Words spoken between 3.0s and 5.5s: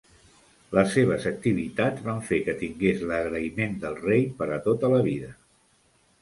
l'agraïment del rei per a tota la vida.